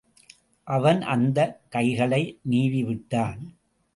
அவன் 0.67 1.01
அந்த 1.01 1.39
கைகளை 1.69 2.39
நீவிவிட்டான். 2.49 3.41